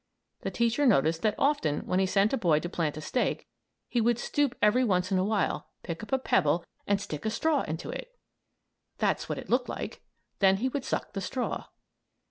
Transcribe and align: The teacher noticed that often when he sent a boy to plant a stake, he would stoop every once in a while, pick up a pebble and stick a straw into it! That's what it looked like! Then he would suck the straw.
The 0.41 0.49
teacher 0.49 0.87
noticed 0.87 1.21
that 1.21 1.35
often 1.37 1.81
when 1.85 1.99
he 1.99 2.07
sent 2.07 2.33
a 2.33 2.35
boy 2.37 2.59
to 2.61 2.67
plant 2.69 2.97
a 2.97 3.01
stake, 3.01 3.47
he 3.87 4.01
would 4.01 4.17
stoop 4.17 4.57
every 4.59 4.83
once 4.83 5.11
in 5.11 5.19
a 5.19 5.23
while, 5.23 5.67
pick 5.83 6.01
up 6.01 6.11
a 6.11 6.17
pebble 6.17 6.65
and 6.87 6.99
stick 6.99 7.23
a 7.23 7.29
straw 7.29 7.61
into 7.61 7.91
it! 7.91 8.11
That's 8.97 9.29
what 9.29 9.37
it 9.37 9.47
looked 9.51 9.69
like! 9.69 10.01
Then 10.39 10.57
he 10.57 10.69
would 10.69 10.85
suck 10.85 11.13
the 11.13 11.21
straw. 11.21 11.65